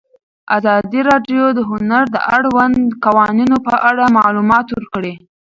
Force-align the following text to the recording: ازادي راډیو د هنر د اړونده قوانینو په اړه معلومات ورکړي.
ازادي 0.57 1.01
راډیو 1.09 1.43
د 1.57 1.59
هنر 1.69 2.03
د 2.11 2.17
اړونده 2.35 2.83
قوانینو 3.05 3.57
په 3.67 3.73
اړه 3.89 4.03
معلومات 4.17 4.67
ورکړي. 4.71 5.13